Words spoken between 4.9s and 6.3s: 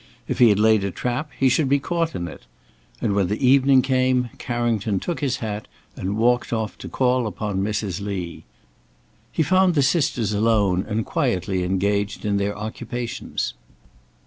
took his hat and